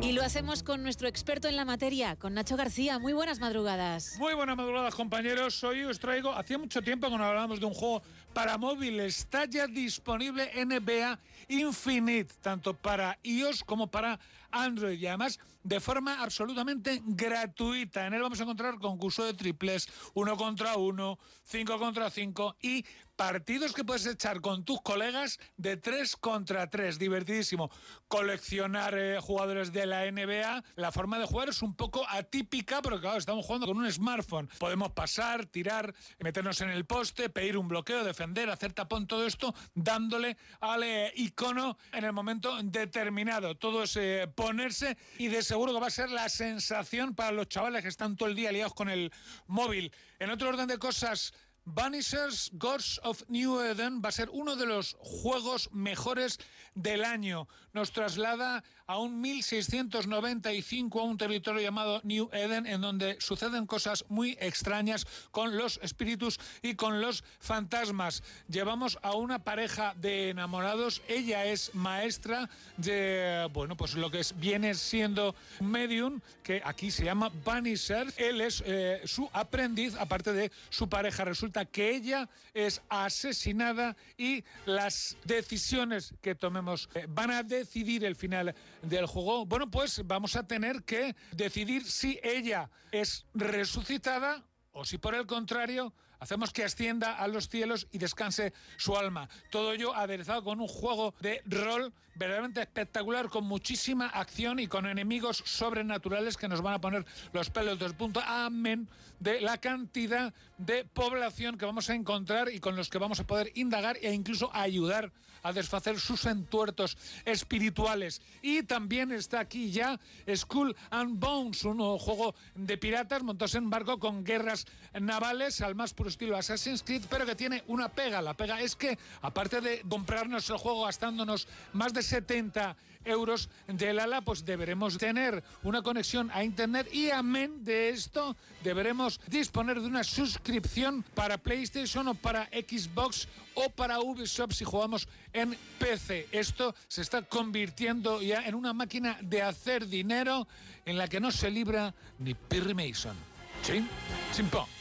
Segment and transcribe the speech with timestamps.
[0.00, 2.98] Y lo hacemos con nuestro experto en la materia, con Nacho García.
[2.98, 4.16] Muy buenas madrugadas.
[4.18, 5.62] Muy buenas madrugadas, compañeros.
[5.64, 8.02] Hoy os traigo, hacía mucho tiempo que no hablábamos de un juego
[8.32, 9.00] para móvil.
[9.00, 11.18] Está ya disponible NBA
[11.48, 14.18] Infinite, tanto para iOS como para
[14.50, 14.98] Android.
[14.98, 18.06] Y además, de forma absolutamente gratuita.
[18.06, 22.84] En él vamos a encontrar concurso de triples, uno contra uno, cinco contra cinco y
[23.18, 27.00] partidos que puedes echar con tus colegas de 3 contra 3.
[27.00, 27.68] Divertidísimo.
[28.06, 30.62] Coleccionar eh, jugadores de la NBA.
[30.76, 34.48] La forma de jugar es un poco atípica, pero claro, estamos jugando con un smartphone.
[34.60, 39.52] Podemos pasar, tirar, meternos en el poste, pedir un bloqueo, defender, hacer tapón, todo esto
[39.74, 43.56] dándole al eh, icono en el momento determinado.
[43.56, 47.48] Todo es eh, ponerse y de seguro que va a ser la sensación para los
[47.48, 49.12] chavales que están todo el día liados con el
[49.48, 49.92] móvil.
[50.20, 51.32] En otro orden de cosas,
[51.74, 56.38] Vanishers Gods of New Eden va a ser uno de los juegos mejores
[56.74, 57.46] del año.
[57.72, 64.06] Nos traslada a un 1695 a un territorio llamado New Eden en donde suceden cosas
[64.08, 68.22] muy extrañas con los espíritus y con los fantasmas.
[68.48, 71.02] Llevamos a una pareja de enamorados.
[71.06, 77.04] Ella es maestra de, bueno, pues lo que es, viene siendo medium, que aquí se
[77.04, 78.06] llama Vanisher.
[78.16, 81.24] Él es eh, su aprendiz, aparte de su pareja.
[81.24, 88.16] Resulta que ella es asesinada y las decisiones que tomemos eh, van a decidir el
[88.16, 89.46] final del juego.
[89.46, 95.26] Bueno, pues vamos a tener que decidir si ella es resucitada o si por el
[95.26, 99.28] contrario hacemos que ascienda a los cielos y descanse su alma.
[99.50, 104.86] Todo ello aderezado con un juego de rol verdaderamente espectacular, con muchísima acción y con
[104.86, 108.20] enemigos sobrenaturales que nos van a poner los pelos del punto.
[108.24, 108.88] Amén
[109.20, 113.26] de la cantidad de población que vamos a encontrar y con los que vamos a
[113.26, 118.20] poder indagar e incluso ayudar a desfacer sus entuertos espirituales.
[118.42, 119.98] Y también está aquí ya
[120.34, 124.66] Skull and Bones, un nuevo juego de piratas montados en barco con guerras
[125.00, 128.20] navales al más puro estilo Assassin's Creed, pero que tiene una pega.
[128.22, 133.98] La pega es que, aparte de comprarnos el juego gastándonos más de 70 euros del
[133.98, 139.86] ala, pues deberemos tener una conexión a Internet y amén de esto deberemos disponer de
[139.86, 146.28] una suscripción para PlayStation o para Xbox o para Ubisoft si jugamos en PC.
[146.32, 150.46] Esto se está convirtiendo ya en una máquina de hacer dinero
[150.84, 153.16] en la que no se libra ni Perry Mason.
[153.62, 153.84] ¿Sí?
[154.32, 154.77] Chimpón.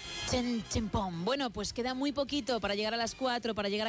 [1.23, 3.85] Bueno, pues queda muy poquito para llegar a las 4, para llegar a